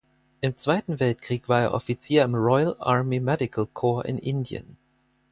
[0.41, 4.77] Im Zweiten Weltkrieg war er Offizier im Royal Army Medical Corps in Indien.